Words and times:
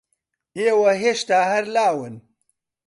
ئێوە 0.59 0.91
ھێشتا 1.03 1.39
ھەر 1.51 1.65
لاون. 1.75 2.15